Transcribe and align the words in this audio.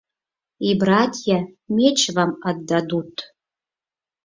И 0.67 0.69
братья 0.79 1.37
меч 1.77 1.99
вам 2.15 2.31
отдадут. 2.41 3.13